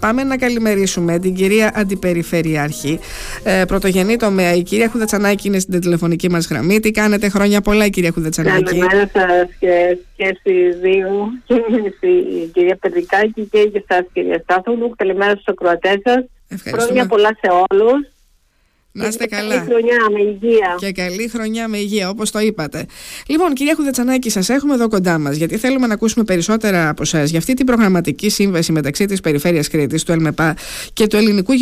[0.00, 2.98] Πάμε να καλημερίσουμε την κυρία Αντιπεριφερειάρχη,
[3.44, 4.54] ε, πρωτογενή τομέα.
[4.54, 6.80] Η κυρία Χουδατσανάκη είναι στην τηλεφωνική μας γραμμή.
[6.80, 8.62] Τι κάνετε, χρόνια πολλά, η κυρία Χουδατσανάκη.
[8.62, 11.08] Καλημέρα σας και, και στις δύο,
[11.46, 11.54] και
[11.96, 14.92] στην κυρία Πεδρικάκη και για εσά, κυρία Στάθογλου.
[14.96, 16.24] Καλημέρα στους ακροατές σας.
[16.74, 18.06] Χρόνια πολλά σε όλους.
[18.92, 19.54] Να είστε καλά.
[19.54, 20.74] Καλή χρονιά με υγεία.
[20.78, 22.86] Και καλή χρονιά με υγεία, όπως το είπατε.
[23.26, 27.30] Λοιπόν, κυρία Χουδετσανάκη, σας έχουμε εδώ κοντά μας, γιατί θέλουμε να ακούσουμε περισσότερα από εσάς
[27.30, 30.56] για αυτή την προγραμματική σύμβαση μεταξύ της Περιφέρειας Κρήτης, του ΕΛΜΕΠΑ
[30.92, 31.52] και του Ελληνικού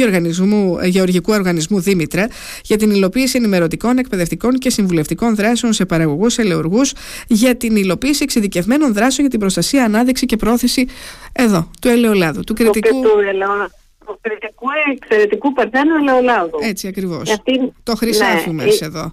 [0.85, 2.29] Γεωργικού Οργανισμού Δήμητρα
[2.63, 6.81] για την υλοποίηση ενημερωτικών, εκπαιδευτικών και συμβουλευτικών δράσεων σε παραγωγούς ελαιοργού
[7.27, 10.87] για την υλοποίηση εξειδικευμένων δράσεων για την προστασία, ανάδειξη και πρόθεση
[11.33, 13.09] εδώ, του ελαιολάδου, του κριτικού κριτικού
[14.93, 16.59] εξαιρετικού Παρθένου ελαιολάδου.
[16.63, 17.37] Έτσι ακριβώς.
[17.83, 19.13] το χρυσάφι ναι, μέσα εδώ.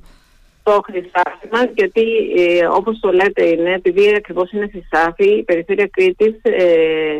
[0.64, 2.02] Το χρυσάφι μας, γιατί
[2.38, 7.18] ε, όπως το λέτε είναι, επειδή ακριβώς είναι χρυσάφι, η Περιφέρεια Κρήτης ε,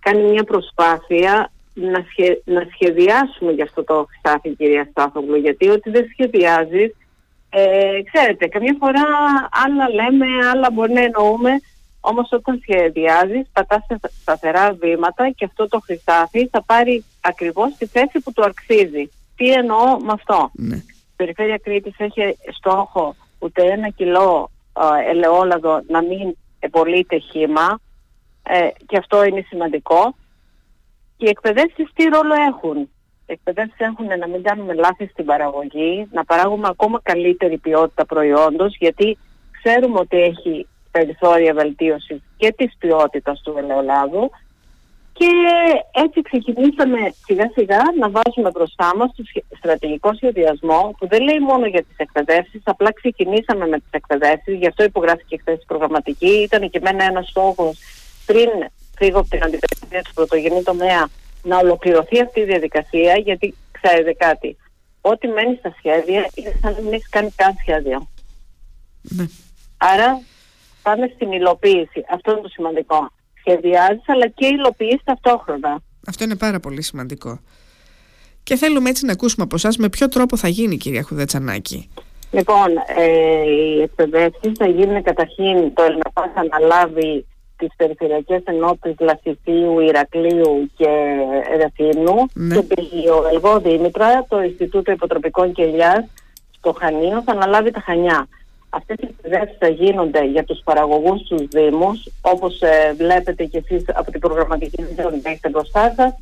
[0.00, 2.04] κάνει μια προσπάθεια να,
[2.44, 6.94] να σχεδιάσουμε για αυτό το χρυσάφι, κυρία Στάθογλου, γιατί ότι δεν σχεδιάζεις,
[7.50, 9.02] ε, ξέρετε, καμιά φορά
[9.64, 11.50] άλλα λέμε, άλλα μπορεί να εννοούμε,
[12.10, 13.86] όμως όταν σχεδιάζεις πατάς
[14.20, 19.08] σταθερά βήματα και αυτό το χρυσάφι θα πάρει ακριβώς τη θέση που του αξίζει.
[19.36, 20.76] Τι εννοώ με αυτό; Ναι.
[20.76, 27.80] Η Περιφέρεια Κρήτης έχει στόχο ούτε ένα κιλό ε, ελαιόλαδο να μην επολύται χήμα
[28.42, 30.14] ε, και αυτό είναι σημαντικό.
[31.16, 32.76] Και οι εκπαιδεύσεις τι ρόλο έχουν;
[33.26, 38.76] Οι εκπαιδεύσεις έχουν να μην κάνουμε λάθη στην παραγωγή, να παράγουμε ακόμα καλύτερη ποιότητα προϊόντος
[38.76, 39.18] γιατί
[39.62, 40.66] ξέρουμε ότι έχει
[40.96, 44.30] περιθώρια βελτίωσης και της ποιότητας του ελαιολάδου
[45.18, 45.30] και
[46.04, 49.22] έτσι ξεκινήσαμε σιγά σιγά να βάζουμε μπροστά μας το
[49.56, 54.66] στρατηγικό σχεδιασμό που δεν λέει μόνο για τις εκπαιδεύσεις, απλά ξεκινήσαμε με τις εκπαιδεύσεις, γι'
[54.66, 57.78] αυτό υπογράφηκε χθες η προγραμματική, ήταν και εμένα ένας στόχος
[58.26, 58.50] πριν
[58.98, 61.08] φύγω από την αντιπεριφέρεια του πρωτογενή τομέα
[61.42, 64.56] να ολοκληρωθεί αυτή η διαδικασία γιατί ξέρετε κάτι,
[65.00, 68.08] ό,τι μένει στα σχέδια είναι σαν να μην έχεις κάνει καν σχέδιο.
[69.02, 69.24] Ναι.
[69.76, 70.20] Άρα
[70.86, 72.00] πάμε στην υλοποίηση.
[72.10, 73.10] Αυτό είναι το σημαντικό.
[73.38, 75.82] Σχεδιάζεις, αλλά και υλοποιείς ταυτόχρονα.
[76.06, 77.40] Αυτό είναι πάρα πολύ σημαντικό.
[78.42, 81.90] Και θέλουμε έτσι να ακούσουμε από εσάς με ποιο τρόπο θα γίνει, κυρία Χουδετσανάκη.
[82.30, 83.04] Λοιπόν, ε,
[83.50, 90.88] οι εκπαιδεύσει θα γίνουν καταρχήν το ΕΛΜΕΠΑ θα αναλάβει τις περιφερειακές ενότητες Λασιθίου, Ηρακλείου και
[91.56, 92.56] Ρεθίνου ναι.
[92.56, 96.04] και ο Ελγό Δήμητρα, το Ινστιτούτο Υποτροπικών Κελιάς
[96.58, 98.28] στο Χανίο θα αναλάβει τα Χανιά.
[98.76, 103.84] Αυτές οι εκπαιδεύσεις θα γίνονται για τους παραγωγούς στους Δήμους, όπως ε, βλέπετε και εσείς
[103.94, 106.14] από την προγραμματική βίντεο που έχετε μπροστά σας,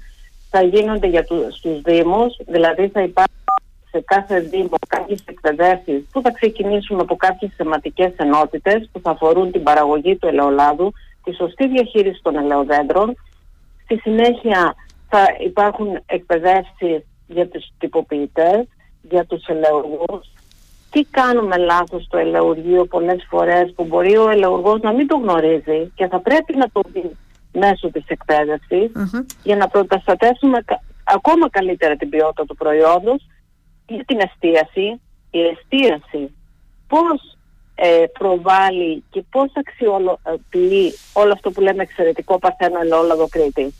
[0.51, 3.37] θα γίνονται για τους, στους Δήμους, δηλαδή θα υπάρχουν
[3.91, 9.53] σε κάθε Δήμο κάποιες εκπαιδεύσεις που θα ξεκινήσουμε από κάποιες θεματικές ενότητες που θα αφορούν
[9.53, 10.93] την παραγωγή του ελαιολάδου,
[11.25, 13.17] τη σωστή διαχείριση των ελαιοδέντρων.
[13.85, 14.75] Στη συνέχεια
[15.09, 18.69] θα υπάρχουν εκπαιδεύσεις για τους τυποποιητές,
[19.03, 20.33] για τους ελαιοργούς,
[20.93, 25.93] τι κάνουμε λάθος στο ελεουργείο πολλές φορές που μπορεί ο ελεουργός να μην το γνωρίζει
[25.95, 27.17] και θα πρέπει να το δει
[27.53, 28.91] μέσω της εκπαίδευσης
[29.43, 30.65] για να προστατεύσουμε
[31.05, 33.27] ακόμα καλύτερα την ποιότητα του προϊόντος
[33.87, 35.01] για την εστίαση.
[35.31, 36.35] Η εστίαση
[36.89, 37.37] πώς
[37.75, 43.75] ε, προβάλλει και πώς αξιοποιεί όλο αυτό που λέμε εξαιρετικό παρθένο ελαιόλαδο Κρήτη.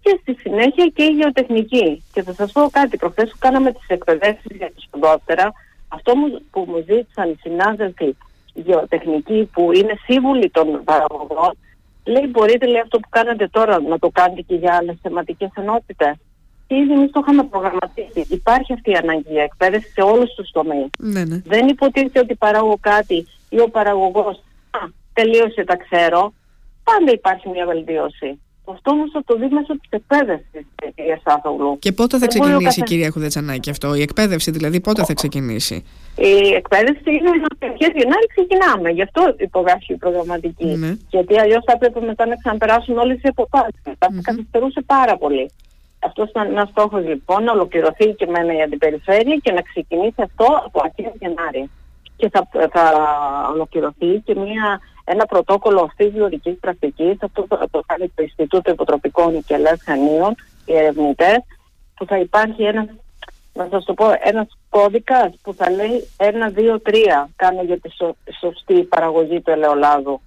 [0.00, 2.04] Και στη συνέχεια και η γεωτεχνική.
[2.12, 5.52] Και θα σας πω κάτι, προχθές που κάναμε τις εκπαιδεύσεις για τη σπουδότερα,
[5.96, 6.12] αυτό
[6.50, 8.16] που μου ζήτησαν οι συνάδελφοι
[8.54, 11.52] γεωτεχνικοί που είναι σύμβουλοι των παραγωγών,
[12.04, 16.14] λέει μπορείτε λέει αυτό που κάνετε τώρα να το κάνετε και για άλλες θεματικές ενότητες.
[16.66, 18.26] Και ήδη εμείς το είχαμε προγραμματίσει.
[18.28, 20.86] Υπάρχει αυτή η ανάγκη για εκπαίδευση σε όλους τους τομείς.
[20.98, 21.42] Ναι, ναι.
[21.44, 24.42] Δεν υποτίθεται ότι παράγω κάτι ή ο παραγωγός.
[25.12, 26.32] τελείωσε, τα ξέρω.
[26.84, 28.40] Πάντα υπάρχει μια βελτίωση.
[28.72, 30.64] Αυτό όμω θα το δει μέσω της εκπαίδευσης,
[30.94, 31.78] κυρία Σάθογλου.
[31.78, 32.80] Και πότε θα ξεκινήσει, καθε...
[32.80, 35.84] κυρία Χουδετσανάκη, αυτό, η εκπαίδευση δηλαδή, πότε θα ξεκινήσει;
[36.16, 37.30] Η εκπαίδευση είναι
[37.68, 38.90] αρχέ Γενάρη ξεκινάμε.
[38.90, 40.64] Γι' αυτό υπογράφει η προγραμματική.
[40.64, 40.92] Ναι.
[41.10, 43.80] Γιατί αλλιώς θα έπρεπε μετά να ξαναπεράσουν όλες οι αποφάσεις.
[43.82, 44.20] Θα mm-hmm.
[44.22, 45.50] καθυστερούσε πάρα πολύ.
[46.06, 50.46] Αυτός ήταν ένας στόχος λοιπόν, να ολοκληρωθεί και μένα η αντιπεριφέρεια και να ξεκινήσει αυτό
[50.66, 51.70] από αρχές Γενάρη.
[52.16, 52.84] Και θα, θα
[53.52, 54.80] ολοκληρωθεί και μια
[55.12, 57.16] ένα πρωτόκολλο αυτής της βιωτική πρακτικής.
[57.20, 60.34] Αυτό το, το κάνει το Ινστιτούτο Υποτροπικών και Χανίων,
[60.64, 61.38] οι ερευνητές,
[61.94, 62.86] που θα υπάρχει ένας,
[63.52, 67.88] να σας το πω, ένας κώδικας που θα λέει ένα, δύο, τρία κάνω για τη
[68.40, 70.20] σωστή παραγωγή του ελαιολάδου.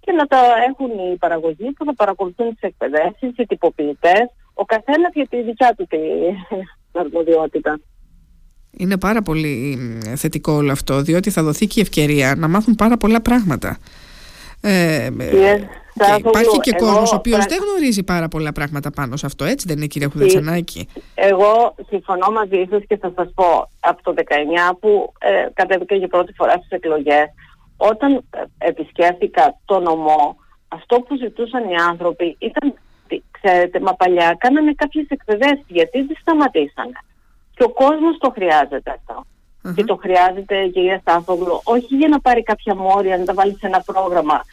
[0.00, 5.12] Και να τα έχουν οι παραγωγοί που θα παρακολουθούν τις εκπαιδεύσεις, οι τυποποιητές, ο καθένας
[5.14, 6.00] για τη δικιά του την
[7.00, 7.80] αρμοδιότητα.
[8.76, 9.78] Είναι πάρα πολύ
[10.16, 13.78] θετικό όλο αυτό, διότι θα δοθεί και η ευκαιρία να μάθουν πάρα πολλά πράγματα.
[14.60, 15.60] Ε, yes.
[16.18, 19.76] υπάρχει και κόσμος ο οποίος δεν γνωρίζει πάρα πολλά πράγματα πάνω σε αυτό, έτσι δεν
[19.76, 24.14] είναι, κυρία Χουδετσανάκη; Εγώ συμφωνώ μαζί σας και θα σας πω από το
[24.70, 27.26] 19 που ε, κατέβηκα για πρώτη φορά στις εκλογές,
[27.76, 28.20] όταν ε,
[28.58, 30.36] επισκέφθηκα το νομό,
[30.68, 32.74] αυτό που ζητούσαν οι άνθρωποι ήταν,
[33.30, 36.98] ξέρετε, μα παλιά κάνανε κάποιες εκπαιδεύσεις γιατί δεν σταματήσανε.
[37.56, 39.00] Και ο κόσμος το χρειάζεται
[39.74, 43.66] Και το χρειάζεται, κυρία Στάθογλου, όχι για να πάρει κάποια μόρια, να τα βάλει σε
[43.66, 44.44] ένα πρόγραμμα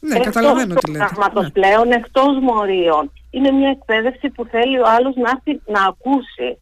[0.00, 1.04] ναι, εκτός καταλαβαίνω τι λέτε.
[1.40, 1.50] Ναι.
[1.50, 3.12] πλέον, εκτός μορίων.
[3.30, 6.58] Είναι μια εκπαίδευση που θέλει ο άλλος να έρθει να ακούσει.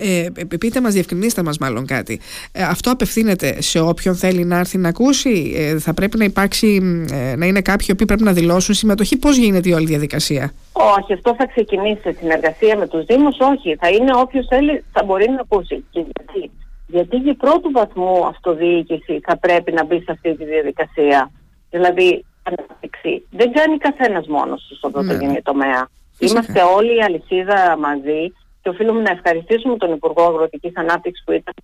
[0.00, 2.20] Ε, πείτε μας, διευκρινίστε μας μάλλον κάτι.
[2.52, 6.80] Ε, αυτό απευθύνεται σε όποιον θέλει να έρθει να ακούσει; Ε, θα πρέπει να υπάρξει,
[7.12, 11.12] ε, να είναι κάποιοι που πρέπει να δηλώσουν συμμετοχή; Πώς γίνεται η όλη διαδικασία; Όχι,
[11.12, 13.36] αυτό θα ξεκινήσει σε συνεργασία με τους Δήμους.
[13.38, 15.84] Όχι, θα είναι όποιος θέλει θα μπορεί να ακούσει.
[15.90, 16.50] γιατί;
[16.86, 21.30] Γιατί για πρώτου βαθμού αυτοδιοίκηση θα πρέπει να μπει σε αυτή τη διαδικασία.
[21.70, 25.42] Δηλαδή, ανάπτυξη δεν κάνει καθένας μόνος του στον πρωτογενή ναι.
[25.42, 25.88] τομέα.
[26.18, 28.32] Είμαστε όλοι η αλυσίδα μαζί
[28.62, 31.54] και οφείλουμε να ευχαριστήσουμε τον Υπουργό Αγροτικής Ανάπτυξης που ήταν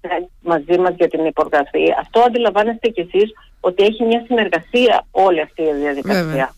[0.40, 1.84] μαζί μας για την υπογραφή.
[2.00, 6.54] Αυτό αντιλαμβάνεστε κι εσείς ότι έχει μια συνεργασία όλη αυτή η διαδικασία.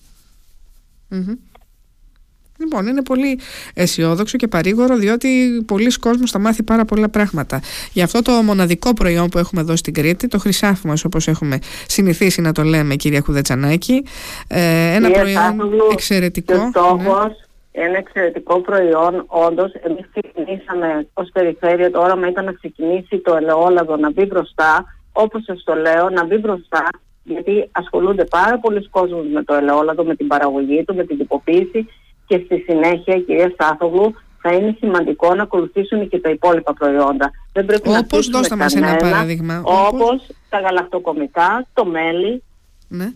[2.61, 3.41] Λοιπόν, είναι πολύ
[3.75, 7.61] αισιόδοξο και παρήγορο διότι πολλοί κόσμος θα μάθει πάρα πολλά πράγματα.
[7.93, 11.59] Γι' αυτό το μοναδικό προϊόν που έχουμε εδώ στην Κρήτη, το χρυσάφι μας όπως έχουμε
[11.87, 14.05] συνηθίσει να το λέμε κυρία Χουδετσανάκη,
[14.49, 15.61] ε, ένα προϊόν
[15.93, 16.53] εξαιρετικό.
[16.53, 17.48] Και στόχος, ναι.
[17.85, 23.97] Ένα εξαιρετικό προϊόν, όντως, εμείς ξεκινήσαμε ως περιφέρεια, το όραμα ήταν να ξεκινήσει το ελαιόλαδο
[23.97, 26.89] να μπει μπροστά, όπως σας το λέω, να μπει μπροστά
[27.29, 31.87] γιατί ασχολούνται πάρα πολλοί κόσμοι με το ελαιόλαδο, με την παραγωγή του, με την τυποποίηση
[32.27, 37.31] και στη συνέχεια, κυρία Στάθογλου, θα είναι σημαντικό να ακολουθήσουν και τα υπόλοιπα προϊόντα.
[37.53, 39.63] Δεν πρέπει όπως, να δώστε μας ένα παράδειγμα.
[39.65, 42.43] Όπως τα γαλακτοκομικά, το μέλι,
[42.89, 43.13] ναι.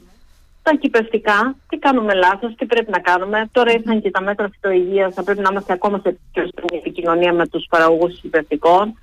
[0.62, 3.48] Τα κυπευτικά, τι κάνουμε λάθος, τι πρέπει να κάνουμε.
[3.52, 7.32] Τώρα ήρθαν και τα μέτρα φυτοϊγείας, θα πρέπει να είμαστε ακόμα σε πιο στενή επικοινωνία
[7.32, 8.98] με τους παραγωγούς κυπευτικών.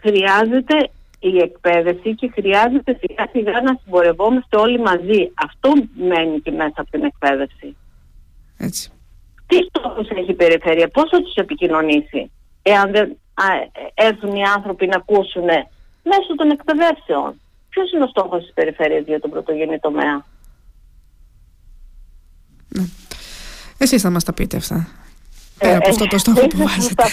[0.00, 5.32] Χρειάζεται η εκπαίδευση και χρειάζεται σιγά σιγά να συμπορευόμαστε όλοι μαζί.
[5.34, 7.76] Αυτό μένει και μέσα από την εκπαίδευση.
[8.58, 8.92] Έτσι.
[9.46, 12.30] Τι στόχους έχει η περιφέρεια, πώς θα τους επικοινωνήσει,
[12.62, 13.16] εάν δεν
[13.94, 15.44] έρθουν οι άνθρωποι να ακούσουν
[16.02, 17.40] μέσω των εκπαιδεύσεων.
[17.68, 20.24] Ποιος είναι ο στόχος της περιφέρειας για τον πρωτογενή τομέα;
[22.74, 22.84] Ναι.
[23.76, 24.88] Εσείς θα μας τα πείτε αυτά.
[25.66, 27.04] Πέρα από αυτό το στόχο που βάζετε.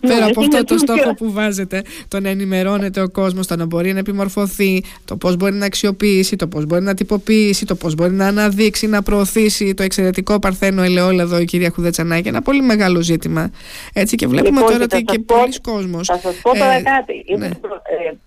[0.00, 3.92] Πέρα από αυτό το στόχο που βάζετε, το να ενημερώνεται ο κόσμος, το να μπορεί
[3.92, 8.12] να επιμορφωθεί, το πώς μπορεί να αξιοποιήσει, το πώς μπορεί να τυποποιήσει, το πώς μπορεί
[8.12, 12.28] να αναδείξει, να προωθήσει το εξαιρετικό παρθένο ελαιόλαδο η κυρία Χουδετσανάκη.
[12.28, 13.50] Ένα πολύ μεγάλο ζήτημα.
[13.92, 16.06] Έτσι και βλέπουμε λοιπόν, τώρα ότι και πολλοί κόσμος.
[16.06, 17.24] Θα σας πω τώρα ε, κάτι.
[17.38, 17.46] Ναι.
[17.46, 17.50] Ε,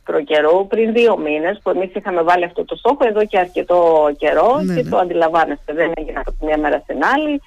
[0.04, 4.12] προ καιρό, πριν δύο μήνες, που εμείς είχαμε βάλει αυτό το στόχο εδώ και αρκετό
[4.18, 4.90] καιρό ναι, και ναι.
[4.90, 7.42] το αντιλαμβάνεστε, δεν έγινε από τη μία μέρα στην άλλη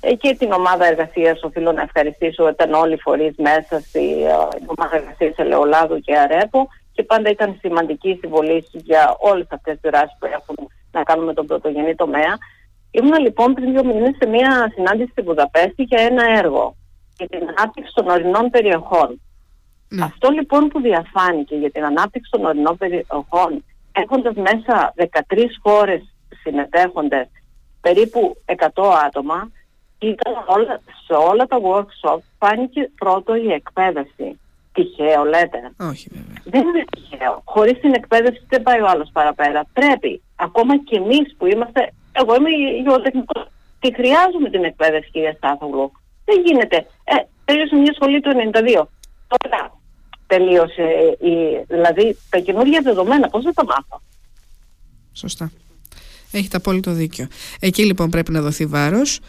[0.00, 2.48] και την ομάδα εργασίας οφείλω να ευχαριστήσω.
[2.48, 4.32] Ήταν όλοι οι φορείς μέσα στη ε,
[4.66, 10.16] ομάδα εργασίας Ελαιολάδου και Αρέπο και πάντα ήταν σημαντική συμβολή για όλες αυτές τις δράσεις
[10.18, 12.38] που έχουν να κάνουν με τον πρωτογενή τομέα.
[12.90, 16.76] Ήμουν λοιπόν πριν δύο μήνες σε μια συνάντηση στη Βουδαπέστη για ένα έργο
[17.16, 19.20] για την ανάπτυξη των ορεινών περιοχών.
[19.88, 20.04] Ναι.
[20.04, 26.02] Αυτό λοιπόν που διαφάνηκε για την ανάπτυξη των ορεινών περιοχών, έχοντας μέσα 13 χώρες
[26.42, 27.28] συμμετέχοντε,
[27.80, 28.56] περίπου 100
[29.06, 29.50] άτομα,
[30.00, 34.38] ήταν όλα, σε όλα τα workshop φάνηκε πρώτο η εκπαίδευση.
[34.72, 35.72] Τυχαίο λέτε.
[35.80, 36.42] Όχι βέβαια.
[36.44, 37.42] Δεν είναι τυχαίο.
[37.44, 39.64] Χωρίς την εκπαίδευση δεν πάει ο άλλος παραπέρα.
[39.72, 42.50] Πρέπει, ακόμα και εμείς που είμαστε, εγώ είμαι
[42.82, 43.46] γεωτεχνικός
[43.80, 45.92] και χρειάζομαι την εκπαίδευση κυρία Στάθογλου.
[46.24, 46.76] Δεν γίνεται.
[47.04, 47.14] Ε,
[47.44, 48.84] τελείωσε μια σχολή του 92.
[49.28, 49.78] Τώρα
[50.26, 53.28] τελείωσε η, δηλαδή τα καινούργια δεδομένα.
[53.28, 54.00] Πώς θα τα μάθω;
[55.12, 55.50] Σωστά.
[56.32, 57.26] Έχετε απόλυτο δίκιο.
[57.60, 59.20] Εκεί λοιπόν πρέπει να δοθεί βάρος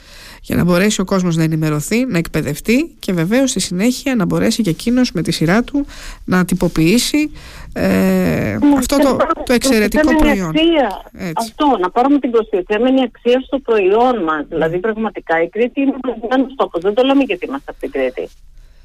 [0.42, 4.62] για να μπορέσει ο κόσμος να ενημερωθεί, να εκπαιδευτεί και βεβαίως στη συνέχεια να μπορέσει
[4.62, 5.86] και εκείνος με τη σειρά του
[6.26, 7.32] να τυποποιήσει
[7.74, 10.50] ε, ναι, αυτό το, το εξαιρετικό προϊόν.
[10.50, 11.12] Αξία.
[11.36, 14.46] Αυτό, να πάρουμε την προστιθέμενη αξία στο προϊόν μας.
[14.48, 15.94] Δηλαδή, πραγματικά η Κρήτη είναι
[16.32, 16.82] ένας στόχος.
[16.82, 18.30] Δεν το λέμε γιατί είμαστε από την Κρήτη.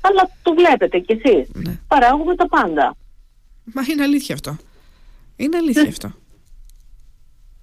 [0.00, 1.48] Αλλά το βλέπετε κι εσείς.
[1.52, 1.78] Ναι.
[1.88, 2.96] Παράγουμε τα πάντα.
[3.74, 4.56] Μα είναι αλήθεια αυτό.
[5.36, 5.88] Είναι αλήθεια ναι.
[5.88, 6.12] αυτό.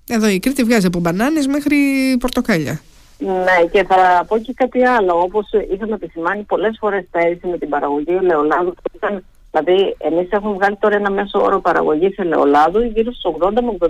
[0.08, 1.78] Εδώ η Κρήτη βγάζει από μπανάνες μέχρι
[2.20, 2.82] πορτοκάλια.
[3.18, 5.20] Ναι, και θα πω και κάτι άλλο.
[5.20, 10.76] Όπως είχαμε επισημάνει πολλές φορές πέρυσι με την παραγωγή ελαιολάδου, ήταν, δηλαδή εμείς έχουμε βγάλει
[10.76, 13.90] τώρα ένα μέσο όρο παραγωγής ελαιολάδου γύρω στους 80 με 85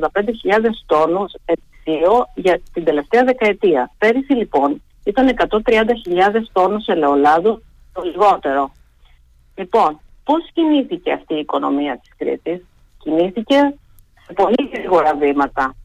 [0.86, 3.92] τόνους ετησίω για την τελευταία δεκαετία.
[3.98, 5.60] Πέρυσι λοιπόν ήταν 130.000
[6.52, 8.72] τόνους ελαιολάδου το λιγότερο.
[9.56, 12.66] Λοιπόν, πώς κινήθηκε αυτή η οικονομία της Κρήτης,
[12.98, 13.56] κινήθηκε
[14.26, 15.76] σε πολύ γρήγορα βήματα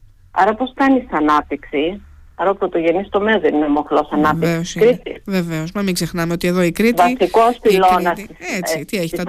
[0.41, 2.01] Άρα πώς κάνεις ανάπτυξη,
[2.41, 4.97] Άρα ο πρωτογενής τομέας δεν είναι μοχλός ανάπτυξης.
[5.25, 5.71] Βεβαίως.
[5.71, 7.01] Μα μην ξεχνάμε ότι εδώ η Κρήτη.
[7.01, 8.19] Βασικό πυλώνας.
[8.57, 9.23] Έτσι, τι έχει, τα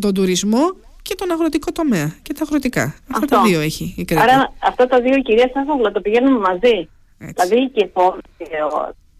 [0.00, 2.94] τον τουρισμό και τον αγροτικό τομέα και τα αγροτικά.
[3.14, 4.22] Αυτά τα δύο έχει η Κρήτη.
[4.22, 6.88] Άρα αυτά τα δύο κυρία Σάφαγλα το πηγαίνουμε μαζί.
[7.18, 7.46] Έτσι.
[7.46, 7.88] Δηλαδή και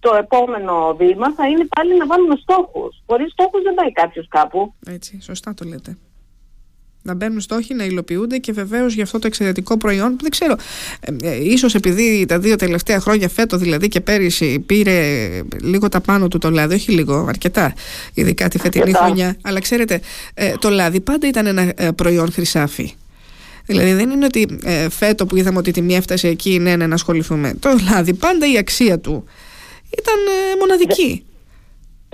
[0.00, 3.02] το επόμενο βήμα θα είναι πάλι να βάλουμε στόχους.
[3.06, 4.74] Χωρίς στόχους δεν πάει κάποιος κάπου.
[4.86, 5.96] Έτσι, σωστά το λέτε
[7.06, 10.56] να μπαίνουν στόχοι, να υλοποιούνται και βεβαίως για αυτό το εξαιρετικό προϊόν που δεν ξέρω.
[11.00, 15.28] Ε, ε, ίσως επειδή τα δύο τελευταία χρόνια, φέτος δηλαδή και πέρυσι, πήρε
[15.62, 17.74] λίγο τα πάνω του το λάδι, όχι λίγο, αρκετά,
[18.14, 19.36] ειδικά τη φετινή χρονιά.
[19.42, 20.00] Αλλά ξέρετε,
[20.34, 22.94] ε, το λάδι πάντα ήταν ένα ε, προϊόν χρυσάφι.
[23.66, 26.86] Δηλαδή δεν είναι ότι ε, φέτο που είδαμε ότι η τιμή έφτασε εκεί, ναι, ναι,
[26.86, 27.54] να ασχοληθούμε.
[27.58, 29.24] Το λάδι πάντα η αξία του
[29.98, 31.24] ήταν ε, μοναδική.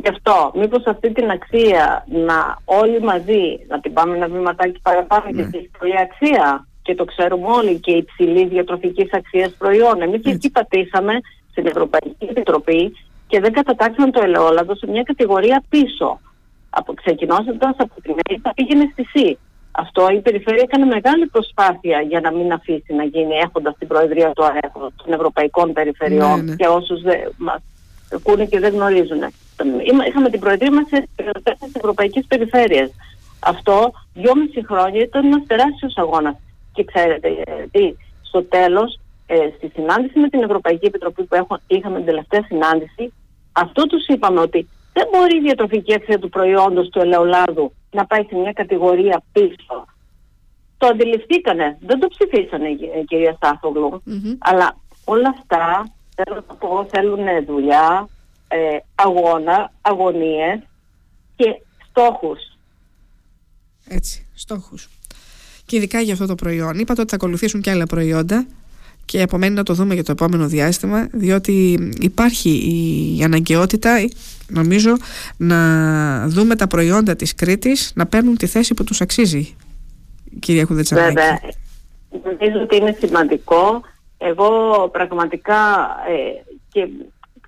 [0.03, 5.25] Γι' αυτό, μήπως αυτή την αξία να όλοι μαζί να την πάμε ένα βήματάκι παραπάνω
[5.25, 5.31] ναι.
[5.31, 10.03] γιατί έχει πολλή αξία και το ξέρουμε όλοι και υψηλή διατροφικής αξίας προϊόν.
[10.03, 11.13] Εμείς εκεί πατήσαμε
[11.51, 16.21] στην Ευρωπαϊκή Επιτροπή και δεν κατατάξαμε το ελαιόλαδο σε μια κατηγορία πίσω.
[16.71, 19.39] Από, ξεκινώντας από την ΕΕ πήγαινε στη ΣΥ.
[19.73, 24.31] Αυτό η Περιφέρεια έκανε μεγάλη προσπάθεια για να μην αφήσει να γίνει έχοντας την Προεδρία
[24.31, 26.55] του ΑΕΠ των Ευρωπαϊκών Περιφερειών ναι, ναι.
[26.55, 27.01] και όσους
[27.37, 27.63] μας
[28.15, 29.23] ακούνε και δεν γνωρίζουν
[30.07, 31.09] είχαμε την προεδρία μας σε
[31.43, 32.91] τέσσερις ευρωπαϊκές περιφέρειες.
[33.41, 36.37] Αυτό δυόμιση χρόνια ήταν ένας τεράστιος αγώνας.
[36.73, 37.29] Και ξέρετε,
[37.71, 42.43] τι, στο τέλος, ε, στη συνάντηση με την Ευρωπαϊκή Επιτροπή που έχω, είχαμε την τελευταία
[42.43, 43.13] συνάντηση,
[43.53, 48.25] αυτό τους είπαμε ότι δεν μπορεί η διατροφική αξία του προϊόντος του ελαιολάδου να πάει
[48.29, 49.87] σε μια κατηγορία πίσω.
[50.79, 52.69] Το αντιληφθήκανε, δεν το ψηφίσανε
[53.07, 53.39] κυρία
[54.39, 58.09] αλλά όλα αυτά θέλω να πω θέλουν δουλειά,
[58.53, 60.59] ε, αγώνα, αγωνίες
[61.37, 62.39] και στόχους.
[63.89, 64.89] Έτσι, στόχους.
[65.67, 66.79] Και ειδικά για αυτό το προϊόν.
[66.79, 68.47] Είπατε ότι θα ακολουθήσουν και άλλα προϊόντα
[69.05, 72.51] και απομένει να το δούμε για το επόμενο διάστημα διότι υπάρχει
[73.19, 74.09] η αναγκαιότητα
[74.49, 74.97] νομίζω
[75.37, 79.57] να δούμε τα προϊόντα της Κρήτης να παίρνουν τη θέση που τους αξίζει
[80.41, 81.15] κυρία Χουδετσανάκη.
[81.15, 81.41] Βέβαια,
[82.25, 83.81] νομίζω ότι είναι σημαντικό.
[84.19, 85.57] Εγώ πραγματικά
[86.09, 86.43] ε,
[86.73, 86.89] και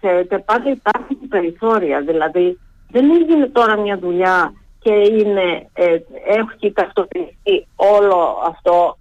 [0.05, 2.01] ξέρετε, πάντα υπάρχουν περιθώρια.
[2.01, 2.59] Δηλαδή,
[2.91, 8.99] δεν έγινε τώρα μια δουλειά και είναι, ε, έχει ταυτοποιηθεί όλο αυτό.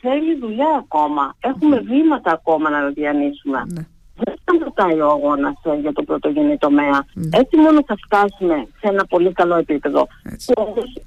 [0.00, 1.34] Θέλει δουλειά ακόμα.
[1.40, 3.62] Έχουμε βήματα ακόμα να διανύσουμε.
[3.66, 3.82] Ναι.
[4.14, 7.04] Δεν σταματάει ο αγώνας ε, για το πρωτογενή τομέα.
[7.14, 7.38] Ναι.
[7.38, 10.06] Έτσι μόνο θα φτάσουμε σε ένα πολύ καλό επίπεδο.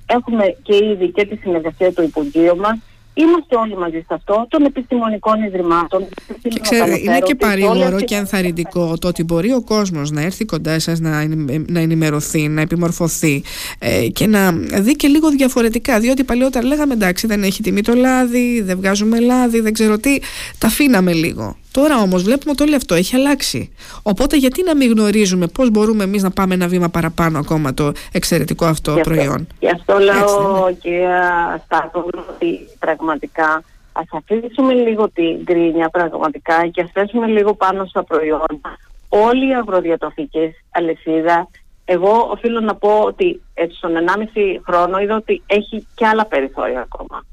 [0.05, 2.77] έχουμε και ήδη και τη συνεργασία του Υπουργείου μας
[3.13, 6.05] Είμαστε όλοι μαζί σε αυτό, των επιστημονικών ιδρυμάτων.
[6.41, 10.79] Και ξέρετε, είναι και παρήγορο και ενθαρρυντικό το ότι μπορεί ο κόσμος να έρθει κοντά
[10.79, 11.27] σας, να,
[11.67, 13.43] να ενημερωθεί, να επιμορφωθεί
[13.79, 15.99] ε, και να δει και λίγο διαφορετικά.
[15.99, 20.19] Διότι παλαιότερα λέγαμε εντάξει, δεν έχει τιμή το λάδι, δεν βγάζουμε λάδι, δεν ξέρω τι.
[20.57, 21.57] Τα αφήναμε λίγο.
[21.73, 23.75] Τώρα όμως βλέπουμε ότι όλο αυτό έχει αλλάξει.
[24.03, 27.91] Οπότε γιατί να μην γνωρίζουμε πώς μπορούμε εμείς να πάμε ένα βήμα παραπάνω ακόμα το
[28.11, 30.73] εξαιρετικό αυτό προϊόν; Γι' αυτό λέω, ναι.
[30.73, 37.85] κυρία Στάθο, ότι πραγματικά ας αφήσουμε λίγο την κρίνια πραγματικά και ας θέσουμε λίγο πάνω
[37.85, 38.77] στα προϊόντα.
[39.09, 41.47] Όλη η αγροδιατροφική αλυσίδα,
[41.85, 46.81] εγώ οφείλω να πω ότι έτσι στον 1,5 χρόνο είδα ότι έχει και άλλα περιθώρια
[46.81, 47.25] ακόμα.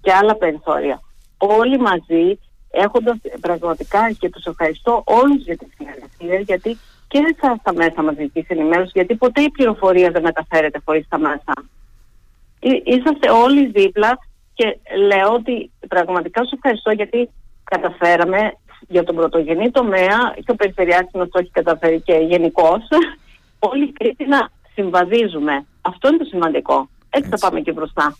[0.00, 1.00] Και άλλα περιθώρια.
[1.36, 2.38] Όλοι μαζί
[2.70, 8.48] έχοντας πραγματικά και τους ευχαριστώ όλους για τη συνεργασία γιατί και στα, στα μέσα μαζικής
[8.48, 11.52] ενημέρωσης γιατί ποτέ η πληροφορία δεν μεταφέρεται χωρίς τα μέσα.
[12.84, 14.18] είσαστε όλοι δίπλα
[14.54, 17.30] και λέω ότι πραγματικά σου ευχαριστώ γιατί
[17.64, 18.52] καταφέραμε
[18.88, 22.82] για τον πρωτογενή τομέα και ο Περιφερειάρχης μας το έχει καταφέρει και γενικώς
[23.58, 25.66] όλοι οι Κρήτη να συμβαδίζουμε.
[25.82, 26.88] Αυτό είναι το σημαντικό.
[27.10, 27.28] Έτσι, Έτσι.
[27.28, 28.16] θα πάμε και μπροστά.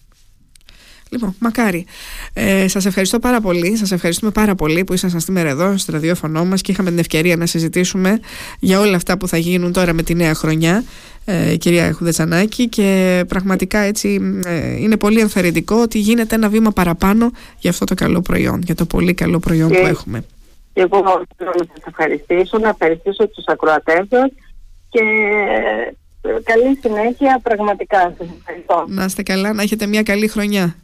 [1.12, 1.86] Λοιπόν, μακάρι.
[2.32, 3.76] Ε, σας ευχαριστώ πάρα πολύ.
[3.76, 7.36] Σας ευχαριστούμε πάρα πολύ που ήσασταν σήμερα εδώ στο ραδιόφωνο μας και είχαμε την ευκαιρία
[7.36, 8.20] να συζητήσουμε
[8.58, 10.84] για όλα αυτά που θα γίνουν τώρα με τη νέα χρονιά,
[11.24, 12.68] ε, κυρία Χουδετσανάκη.
[12.68, 17.94] Και πραγματικά έτσι ε, είναι πολύ ενθαρρυντικό ότι γίνεται ένα βήμα παραπάνω για αυτό το
[17.94, 20.24] καλό προϊόν, για το πολύ καλό προϊόν που έχουμε.
[20.72, 24.06] Και εγώ θέλω να σα ευχαριστήσω, να ευχαριστήσω τους ακροατές
[24.88, 25.00] και
[26.22, 28.14] ε, καλή συνέχεια πραγματικά.
[28.18, 28.84] Σας ευχαριστώ.
[28.88, 30.76] Να είστε καλά, να έχετε μια καλή χρονιά.